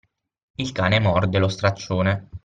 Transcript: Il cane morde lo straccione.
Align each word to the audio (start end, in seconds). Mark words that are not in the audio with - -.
Il 0.55 0.71
cane 0.71 0.97
morde 0.99 1.37
lo 1.37 1.47
straccione. 1.47 2.29